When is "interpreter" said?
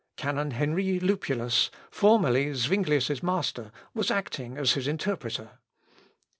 4.87-5.59